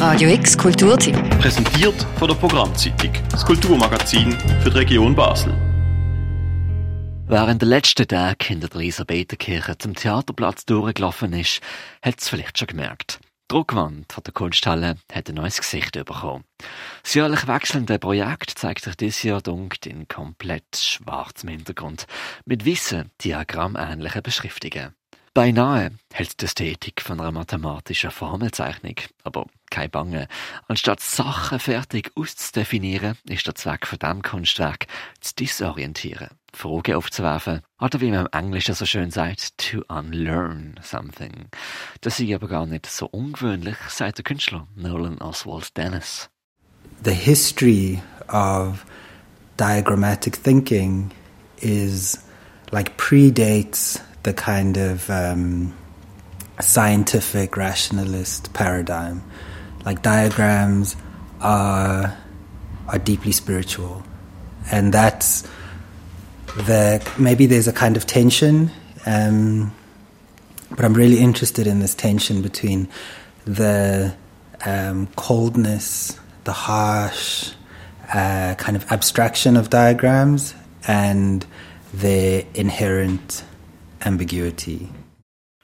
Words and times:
Radio 0.00 0.30
X 0.30 0.56
Kulturtipp. 0.56 1.14
Präsentiert 1.40 2.06
von 2.18 2.26
der 2.26 2.34
Programmzeitung, 2.34 3.12
das 3.30 3.44
Kulturmagazin 3.44 4.32
für 4.62 4.70
die 4.70 4.78
Region 4.78 5.14
Basel. 5.14 5.52
Wer 7.26 7.46
in 7.48 7.58
den 7.58 7.68
letzten 7.68 8.08
Tagen 8.08 8.42
hinter 8.42 8.68
der 8.68 8.80
Elisabetherkirche 8.80 9.76
zum 9.76 9.94
Theaterplatz 9.94 10.64
durchgelaufen 10.64 11.34
ist, 11.34 11.60
hat 12.00 12.18
es 12.18 12.30
vielleicht 12.30 12.58
schon 12.58 12.68
gemerkt. 12.68 13.18
Die 13.22 13.28
Druckwand 13.48 14.10
von 14.10 14.24
der 14.24 14.32
Kunsthalle 14.32 14.96
hat 15.12 15.28
ein 15.28 15.34
neues 15.34 15.58
Gesicht 15.58 15.92
bekommen. 15.92 16.44
Das 17.02 17.12
jährlich 17.12 17.46
wechselnde 17.46 17.98
Projekt 17.98 18.52
zeigt 18.56 18.84
sich 18.84 18.96
dieses 18.96 19.22
Jahr 19.22 19.42
dunkel 19.42 19.92
in 19.92 20.08
komplett 20.08 20.76
schwarzem 20.76 21.50
Hintergrund 21.50 22.06
mit 22.46 22.66
weißen, 22.66 23.10
diagrammähnlichen 23.22 24.22
Beschriftungen. 24.22 24.94
Beinahe 25.32 25.92
hält 26.12 26.40
die 26.40 26.46
Ästhetik 26.46 27.00
von 27.00 27.20
einer 27.20 27.30
mathematischen 27.30 28.10
Formelzeichnung, 28.10 28.96
aber 29.22 29.46
kein 29.70 29.88
Bange. 29.88 30.26
Anstatt 30.66 30.98
Sachen 30.98 31.60
fertig 31.60 32.10
auszudefinieren, 32.16 33.16
ist 33.28 33.46
der 33.46 33.54
Zweck 33.54 33.86
von 33.86 34.00
diesem 34.00 34.22
Kunstwerk 34.22 34.88
zu 35.20 35.36
disorientieren, 35.36 36.30
Fragen 36.52 36.96
aufzuwerfen 36.96 37.62
oder 37.78 38.00
wie 38.00 38.10
man 38.10 38.26
im 38.26 38.32
Englischen 38.32 38.74
so 38.74 38.84
schön 38.86 39.12
sagt, 39.12 39.56
to 39.56 39.84
unlearn 39.86 40.80
something. 40.82 41.46
Das 42.00 42.18
ist 42.18 42.34
aber 42.34 42.48
gar 42.48 42.66
nicht 42.66 42.86
so 42.86 43.06
ungewöhnlich, 43.06 43.76
sagt 43.88 44.18
der 44.18 44.24
Künstler 44.24 44.66
Nolan 44.74 45.18
Oswald 45.18 45.76
Dennis. 45.76 46.28
The 47.04 47.14
history 47.14 48.02
of 48.28 48.84
diagrammatic 49.56 50.42
thinking 50.42 51.12
is 51.60 52.18
like 52.72 52.96
predates 52.96 54.00
the 54.30 54.34
kind 54.34 54.76
of 54.76 55.10
um, 55.10 55.76
scientific 56.60 57.56
rationalist 57.56 58.52
paradigm. 58.52 59.24
Like 59.84 60.02
diagrams 60.02 60.94
are 61.40 62.16
are 62.86 62.98
deeply 62.98 63.32
spiritual, 63.32 64.04
and 64.70 64.94
that's 64.94 65.48
the 66.68 67.02
maybe 67.18 67.46
there's 67.46 67.66
a 67.66 67.72
kind 67.72 67.96
of 67.96 68.06
tension. 68.06 68.70
Um, 69.04 69.74
but 70.76 70.84
I'm 70.84 70.94
really 70.94 71.18
interested 71.18 71.66
in 71.66 71.80
this 71.80 71.96
tension 71.96 72.40
between 72.42 72.88
the 73.46 74.14
um, 74.64 75.08
coldness, 75.16 76.16
the 76.44 76.52
harsh 76.52 77.50
uh, 78.14 78.54
kind 78.54 78.76
of 78.76 78.92
abstraction 78.92 79.56
of 79.56 79.70
diagrams, 79.70 80.54
and 80.86 81.44
their 81.92 82.44
inherent 82.54 83.42
ambiguity. 84.00 84.88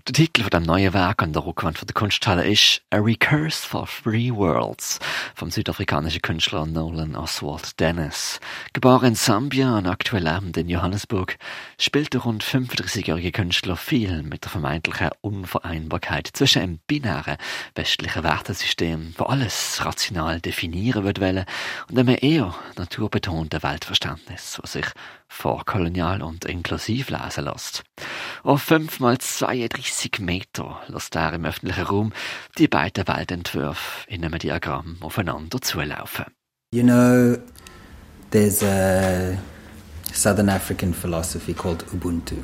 Der 0.08 0.12
Titel 0.12 0.42
von 0.42 0.50
dem 0.50 0.62
neuen 0.62 0.94
Werk 0.94 1.20
an 1.20 1.32
der 1.32 1.44
Rückwand 1.44 1.78
von 1.78 1.86
der 1.88 1.94
Kunsthalle 1.94 2.46
ist 2.46 2.80
A 2.90 2.98
Recurse 2.98 3.66
for 3.66 3.88
Three 3.88 4.30
Worlds 4.32 5.00
vom 5.34 5.50
südafrikanischen 5.50 6.22
Künstler 6.22 6.64
Nolan 6.64 7.16
Oswald 7.16 7.80
Dennis. 7.80 8.38
Geboren 8.72 9.08
in 9.08 9.14
Sambia 9.16 9.76
und 9.76 9.88
aktuell 9.88 10.22
lebend 10.22 10.56
in 10.58 10.68
Johannesburg, 10.68 11.36
spielt 11.80 12.14
der 12.14 12.20
rund 12.20 12.44
35-jährige 12.44 13.32
Künstler 13.32 13.74
viel 13.76 14.22
mit 14.22 14.44
der 14.44 14.52
vermeintlichen 14.52 15.10
Unvereinbarkeit 15.22 16.28
zwischen 16.32 16.62
einem 16.62 16.78
binären 16.86 17.36
westlichen 17.74 18.22
Wertesystem, 18.22 19.12
wo 19.18 19.24
alles 19.24 19.84
rational 19.84 20.40
definieren 20.40 21.02
wird 21.02 21.20
wollen, 21.20 21.46
und 21.90 21.98
einem 21.98 22.16
eher 22.20 22.54
naturbetonten 22.76 23.64
Weltverständnis, 23.64 24.60
was 24.62 24.74
sich 24.74 24.86
vorkolonial 25.26 26.22
und 26.22 26.44
inklusiv 26.44 27.10
lesen 27.10 27.46
lässt. 27.46 27.82
Auf 28.42 28.62
5 28.62 29.00
mal 29.00 29.19
32 29.19 30.20
Meter 30.20 30.80
lässt 30.88 31.14
er 31.16 31.32
im 31.32 31.44
öffentlichen 31.44 31.84
Raum 31.84 32.12
die 32.58 32.69
beiden 32.69 33.06
Weltentwürfe 33.06 34.08
in 34.08 34.24
einem 34.24 34.38
Diagramm 34.38 34.98
aufeinander 35.00 35.60
zulaufen. 35.60 36.27
You 36.72 36.82
know, 36.82 37.36
there's 38.30 38.62
a 38.62 39.36
Southern 40.12 40.48
African 40.48 40.94
philosophy 40.94 41.54
called 41.54 41.84
Ubuntu. 41.92 42.37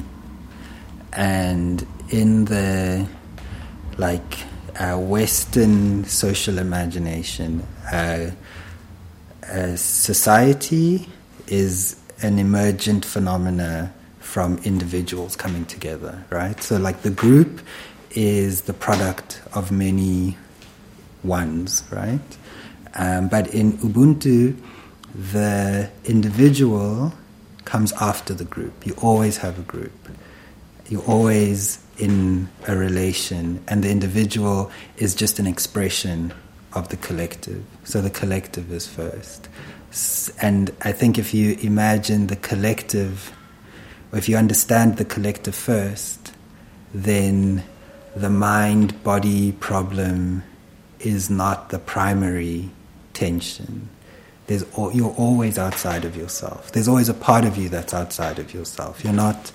And 1.12 1.87
in 2.09 2.47
the 2.47 3.06
like 3.99 4.38
uh, 4.78 4.97
Western 4.97 6.04
social 6.04 6.59
imagination, 6.59 7.62
uh, 7.93 8.31
society 9.76 11.06
is 11.47 11.97
an 12.22 12.38
emergent 12.38 13.04
phenomena 13.04 13.93
from 14.32 14.56
individuals 14.65 15.37
coming 15.37 15.66
together, 15.66 16.25
right? 16.31 16.62
So, 16.62 16.78
like 16.78 17.03
the 17.03 17.10
group 17.10 17.60
is 18.12 18.62
the 18.62 18.72
product 18.72 19.43
of 19.53 19.70
many 19.70 20.38
ones, 21.22 21.84
right? 21.91 22.31
Um, 22.94 23.28
but 23.28 23.53
in 23.53 23.75
Ubuntu, 23.88 24.56
the 25.15 25.91
individual 26.06 27.12
comes 27.66 27.93
after 28.00 28.32
the 28.32 28.47
group. 28.47 28.87
You 28.87 28.94
always 29.03 29.37
have 29.37 29.59
a 29.59 29.66
group. 29.75 30.09
You're 30.88 31.04
always 31.04 31.78
in 31.99 32.49
a 32.66 32.75
relation, 32.75 33.62
and 33.69 33.84
the 33.84 33.91
individual 33.91 34.70
is 34.97 35.14
just 35.14 35.41
an 35.41 35.47
expression 35.47 36.32
of 36.72 36.88
the 36.88 36.97
collective. 36.97 37.62
So 37.84 38.00
the 38.00 38.09
collective 38.09 38.72
is 38.72 38.87
first. 38.87 39.50
And 40.41 40.75
I 40.81 40.93
think 40.93 41.19
if 41.19 41.34
you 41.34 41.59
imagine 41.60 42.28
the 42.28 42.37
collective, 42.37 43.31
if 44.19 44.28
you 44.28 44.37
understand 44.37 44.97
the 44.99 45.05
collective 45.05 45.55
first, 45.55 46.33
then 46.95 47.65
the 48.15 48.31
mind 48.31 49.03
body 49.03 49.53
problem 49.53 50.43
is 51.00 51.31
not 51.31 51.71
the 51.71 51.78
primary 51.78 52.71
tension. 53.15 53.89
There's, 54.47 54.65
you're 54.93 55.15
always 55.17 55.59
outside 55.59 56.05
of 56.05 56.17
yourself. 56.17 56.73
There's 56.73 56.89
always 56.89 57.09
a 57.09 57.15
part 57.15 57.45
of 57.45 57.56
you 57.56 57.69
that's 57.69 57.95
outside 57.95 58.39
of 58.39 58.53
yourself. 58.53 59.03
You're 59.03 59.12
not 59.12 59.50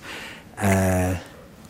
uh, 0.56 1.16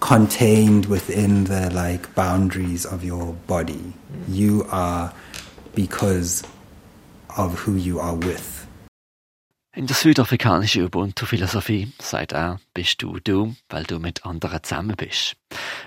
contained 0.00 0.86
within 0.86 1.44
the 1.44 1.70
like 1.70 2.14
boundaries 2.14 2.86
of 2.86 3.04
your 3.04 3.34
body. 3.46 3.92
You 4.28 4.66
are 4.70 5.12
because 5.74 6.42
of 7.36 7.58
who 7.58 7.74
you 7.74 8.00
are 8.00 8.14
with. 8.14 8.57
In 9.78 9.86
der 9.86 9.94
südafrikanischen 9.94 10.86
Ubuntu-Philosophie 10.86 11.92
sagt 12.02 12.32
er, 12.32 12.58
bist 12.74 13.00
du 13.00 13.20
du, 13.20 13.54
weil 13.68 13.84
du 13.84 14.00
mit 14.00 14.26
anderen 14.26 14.60
zusammen 14.64 14.96
bist. 14.96 15.36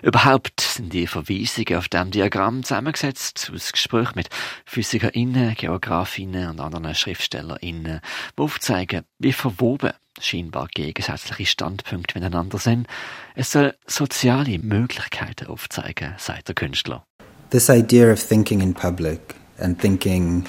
Überhaupt 0.02 0.62
sind 0.62 0.94
die 0.94 1.08
Verweisungen 1.08 1.76
auf 1.76 1.90
dem 1.90 2.10
Diagramm 2.10 2.64
zusammengesetzt 2.64 3.52
aus 3.54 3.74
Gesprächen 3.74 4.14
mit 4.16 4.30
PhysikerInnen, 4.66 5.56
GeografInnen 5.56 6.52
und 6.52 6.62
anderen 6.62 6.96
SchriftstellerInnen, 6.96 8.00
die 8.38 8.42
aufzeigen, 8.42 9.04
wie 9.20 9.34
verwoben 9.34 9.92
scheinbar 10.22 10.70
gegensätzliche 10.74 11.48
Standpunkte 11.48 12.18
miteinander 12.18 12.60
sind. 12.60 12.88
Es 13.36 13.52
soll 13.52 13.76
soziale 13.88 14.58
Möglichkeiten 14.60 15.48
aufzeigen, 15.48 16.16
sagt 16.18 16.48
der 16.48 16.56
Künstler. 16.56 17.04
This 17.50 17.68
idea 17.68 18.14
of 18.14 18.26
thinking 18.26 18.62
in 18.62 18.74
public 18.74 19.36
and 19.60 19.78
thinking 19.78 20.46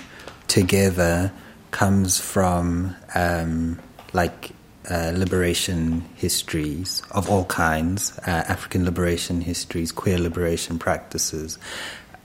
together 0.47 1.33
comes 1.73 2.21
from 2.21 2.95
um, 3.15 3.79
like 4.13 4.51
uh, 4.91 5.13
liberation 5.15 6.03
histories 6.17 7.03
of 7.13 7.31
all 7.31 7.45
kinds, 7.45 8.19
uh, 8.27 8.45
African 8.49 8.85
liberation 8.85 9.41
histories, 9.41 9.93
queer 9.93 10.19
liberation 10.19 10.79
practices, 10.79 11.59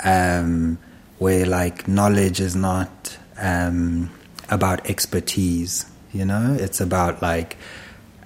um, 0.03 0.77
where 1.19 1.45
like 1.45 1.87
knowledge 1.87 2.39
is 2.39 2.55
not 2.55 3.17
um, 3.39 4.09
about 4.49 4.89
expertise, 4.89 5.85
you 6.13 6.25
know, 6.25 6.57
it's 6.59 6.81
about 6.81 7.21
like 7.21 7.57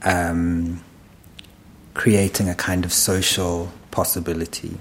um, 0.04 0.82
creating 1.94 2.50
a 2.50 2.56
kind 2.56 2.86
of 2.86 2.94
social 2.94 3.72
possibility. 3.92 4.78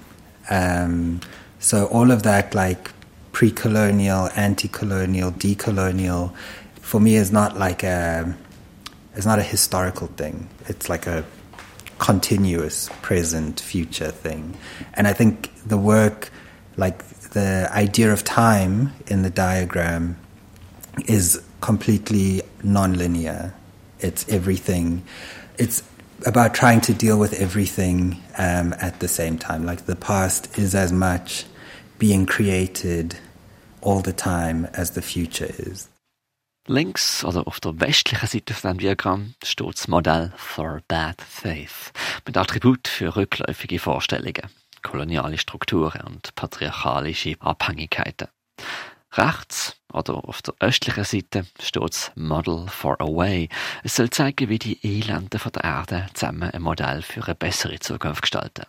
Um, 0.49 1.19
so 1.59 1.85
all 1.87 2.11
of 2.11 2.23
that 2.23 2.55
like 2.55 2.91
pre-colonial, 3.31 4.29
anti-colonial, 4.35 5.31
decolonial, 5.31 6.33
for 6.91 6.99
me 6.99 7.15
is 7.15 7.31
not 7.31 7.57
like 7.57 7.83
a 7.83 8.35
it's 9.15 9.25
not 9.25 9.39
a 9.39 9.43
historical 9.43 10.07
thing. 10.07 10.49
It's 10.67 10.89
like 10.89 11.07
a 11.07 11.23
continuous 11.99 12.89
present 13.01 13.61
future 13.61 14.11
thing. 14.11 14.57
And 14.95 15.07
I 15.07 15.13
think 15.13 15.49
the 15.65 15.77
work 15.77 16.31
like 16.75 16.97
the 17.37 17.69
idea 17.71 18.11
of 18.11 18.25
time 18.25 18.91
in 19.07 19.21
the 19.21 19.29
diagram 19.29 20.17
is 21.05 21.41
completely 21.61 22.41
non-linear. 22.61 23.53
It's 24.01 24.27
everything. 24.27 25.01
It's 25.57 25.83
about 26.25 26.53
trying 26.53 26.81
to 26.81 26.93
deal 26.93 27.17
with 27.17 27.33
everything 27.39 28.21
um, 28.37 28.73
at 28.81 28.99
the 28.99 29.07
same 29.07 29.37
time. 29.37 29.65
Like 29.65 29.85
the 29.85 29.95
past 29.95 30.57
is 30.59 30.75
as 30.75 30.91
much 30.91 31.45
being 31.99 32.25
created 32.25 33.15
all 33.79 34.01
the 34.01 34.11
time 34.11 34.65
as 34.73 34.91
the 34.91 35.01
future 35.01 35.51
is. 35.57 35.87
Links 36.71 37.25
oder 37.25 37.47
auf 37.47 37.59
der 37.59 37.77
westlichen 37.81 38.27
Seite 38.27 38.53
von 38.53 38.71
dem 38.71 38.77
Diagramm 38.77 39.33
steht 39.43 39.73
das 39.73 39.89
Modell 39.89 40.31
for 40.37 40.79
Bad 40.87 41.21
Faith 41.21 41.91
mit 42.25 42.37
Attribut 42.37 42.87
für 42.87 43.13
rückläufige 43.17 43.77
Vorstellungen, 43.77 44.49
koloniale 44.81 45.37
Strukturen 45.37 46.01
und 46.07 46.33
patriarchalische 46.35 47.35
Abhängigkeiten. 47.41 48.29
Rechts 49.11 49.75
oder 49.91 50.15
auf 50.15 50.41
der 50.41 50.53
östlichen 50.61 51.03
Seite 51.03 51.45
steht 51.61 52.13
Model 52.15 52.65
for 52.69 52.95
a 53.01 53.05
Way. 53.05 53.49
Es 53.83 53.97
soll 53.97 54.09
zeigen, 54.09 54.47
wie 54.47 54.59
die 54.59 54.79
Elenden 54.81 55.41
von 55.41 55.51
der 55.51 55.65
Erde 55.65 56.07
zusammen 56.13 56.51
ein 56.51 56.61
Modell 56.61 57.01
für 57.01 57.25
eine 57.25 57.35
bessere 57.35 57.79
Zukunft 57.79 58.21
gestalten. 58.21 58.63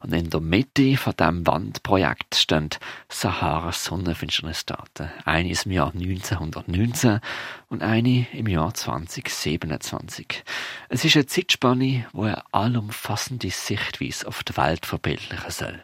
Und 0.00 0.12
in 0.12 0.30
der 0.30 0.40
Mitte 0.40 0.96
von 0.96 1.14
diesem 1.18 1.46
Wandprojekt 1.46 2.34
stehen 2.34 2.70
Sahara-Sonnenfinsternisdaten. 3.08 5.10
Eine 5.24 5.50
ist 5.50 5.66
im 5.66 5.72
Jahr 5.72 5.92
1919 5.92 7.20
und 7.68 7.82
eine 7.82 8.26
im 8.32 8.46
Jahr 8.46 8.74
2027. 8.74 10.44
Es 10.88 11.04
ist 11.04 11.16
eine 11.16 11.26
Zeitspanne, 11.26 12.06
die 12.12 12.18
eine 12.18 12.42
allumfassende 12.52 13.50
Sichtweise 13.50 14.26
auf 14.26 14.42
die 14.44 14.56
Welt 14.56 14.86
verbildlichen 14.86 15.50
soll. 15.50 15.80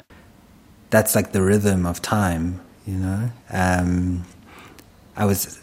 That's 0.90 1.14
like 1.14 1.30
the 1.32 1.40
rhythm 1.40 1.86
of 1.86 2.00
time, 2.00 2.60
you 2.86 2.96
know? 2.96 3.30
Um, 3.50 4.24
I 5.16 5.24
was 5.24 5.58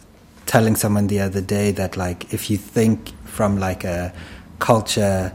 telling 0.46 0.76
someone 0.76 1.08
the 1.08 1.20
other 1.20 1.40
day 1.40 1.72
that 1.72 1.96
like 1.96 2.32
if 2.32 2.50
you 2.50 2.58
think 2.58 3.12
from 3.24 3.58
like 3.58 3.84
a 3.84 4.12
culture 4.58 5.32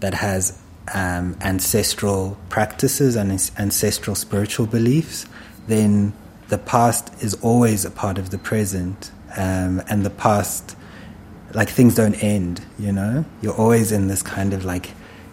that 0.00 0.14
has 0.14 0.58
um, 0.92 1.36
ancestral 1.40 2.36
practices 2.48 3.16
and 3.16 3.30
ancestral 3.58 4.16
spiritual 4.16 4.66
beliefs, 4.66 5.26
then 5.66 6.12
the 6.48 6.58
past 6.58 7.22
is 7.22 7.34
always 7.42 7.84
a 7.84 7.90
part 7.90 8.18
of 8.18 8.30
the 8.30 8.38
present. 8.38 9.10
Um, 9.36 9.82
and 9.88 10.04
the 10.04 10.10
past, 10.10 10.76
like 11.54 11.68
things 11.68 11.94
don't 11.94 12.14
end, 12.22 12.64
you 12.78 12.92
know? 12.92 13.24
You're 13.42 13.56
always 13.56 13.90
in 13.90 14.08
this 14.08 14.22
kind 14.22 14.52
of 14.52 14.64
like 14.64 14.90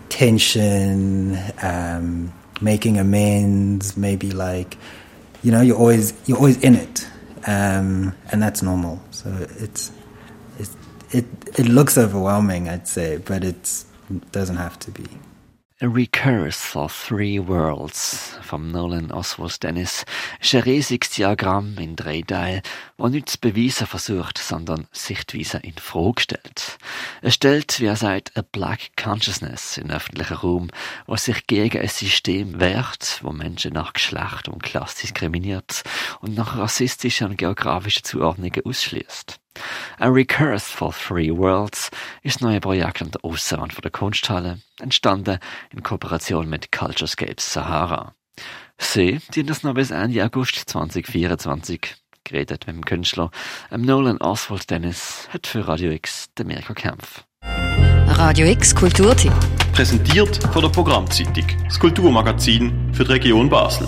tension, 0.10 1.38
um, 1.62 2.34
making 2.62 2.98
amends, 2.98 3.98
maybe 3.98 4.32
like, 4.32 4.78
you 5.44 5.52
know, 5.52 5.62
you're 5.62 5.78
always, 5.78 6.14
you're 6.26 6.38
always 6.38 6.58
in 6.64 6.76
it. 6.76 7.08
Um, 7.46 8.16
and 8.32 8.42
that's 8.42 8.62
normal. 8.62 9.02
So 9.12 9.48
it's, 9.60 9.92
it's, 10.58 10.76
it, 11.12 11.26
it 11.58 11.68
looks 11.68 11.98
overwhelming, 11.98 12.70
I'd 12.70 12.88
say, 12.88 13.18
but 13.18 13.44
it 13.44 13.84
doesn't 14.32 14.58
have 14.58 14.80
to 14.80 14.92
be. 14.92 15.08
A 15.84 15.88
Recurse 15.88 16.60
for 16.60 16.90
Three 16.90 17.40
Worlds 17.40 18.38
vom 18.44 18.70
Nolan 18.70 19.12
Oswald 19.12 19.64
Dennis 19.64 20.06
ist 20.40 20.54
ein 20.54 20.62
riesiges 20.62 21.10
Diagramm 21.10 21.76
in 21.80 21.96
drei 21.96 22.22
Teilen, 22.22 22.62
das 23.00 23.10
nichts 23.10 23.36
beweisen 23.36 23.88
versucht, 23.88 24.38
sondern 24.38 24.86
Sichtweise 24.92 25.58
in 25.58 25.74
Frage 25.74 26.22
stellt. 26.22 26.78
Es 27.24 27.34
stellt, 27.34 27.80
wie 27.80 27.88
er 27.88 27.96
sagt, 27.96 28.38
a 28.38 28.44
Black 28.44 28.96
Consciousness 28.96 29.80
in 29.80 29.90
öffentlichen 29.90 30.38
Raum, 30.38 30.70
was 31.08 31.26
sich 31.26 31.48
gegen 31.48 31.82
ein 31.82 31.88
System 31.88 32.60
wehrt, 32.60 33.18
wo 33.24 33.32
Menschen 33.32 33.74
nach 33.74 33.94
Geschlecht 33.94 34.50
und 34.50 34.62
Klasse 34.62 35.02
diskriminiert 35.02 35.82
und 36.20 36.36
nach 36.36 36.60
rassistischen 36.60 37.30
und 37.30 37.38
geografischen 37.40 38.04
Zuordnungen 38.04 38.62
ausschließt. 38.64 39.40
A 40.00 40.08
Recurse 40.08 40.66
for 40.72 40.94
Three 40.94 41.32
Worlds 41.32 41.92
ist 42.24 42.36
das 42.36 42.42
neue 42.42 42.60
Projekt 42.60 43.02
an 43.02 43.12
der 43.12 43.24
Außenwand 43.24 43.84
der 43.84 43.92
Kunsthalle, 43.92 44.60
entstanden 44.80 45.40
in 45.72 45.84
Kooperation 45.84 46.50
mit 46.50 46.72
Culturescapes 46.72 47.54
Sahara. 47.54 48.14
Sie 48.78 49.20
die 49.34 49.44
das 49.44 49.64
noch 49.64 49.76
bis 49.76 49.92
Ende 49.92 50.24
August 50.24 50.56
2024 50.56 51.96
geredet 52.24 52.66
mit 52.68 52.76
dem 52.76 52.86
Künstler 52.86 53.32
ähm, 53.72 53.82
Nolan 53.82 54.18
Oswald 54.18 54.70
Dennis 54.70 55.28
hat 55.30 55.48
für 55.48 55.68
Radio 55.68 55.92
X 55.92 56.30
den 56.38 56.48
Mirko 56.48 56.74
Kempf. 56.74 57.24
Radio 57.44 58.48
X 58.48 58.76
Kulturtipp. 58.76 59.34
Präsentiert 59.74 60.44
von 60.52 60.62
der 60.62 60.70
Programmzeitung, 60.70 61.46
das 61.66 61.80
Kulturmagazin 61.80 62.94
für 62.94 63.04
die 63.04 63.12
Region 63.14 63.50
Basel. 63.50 63.88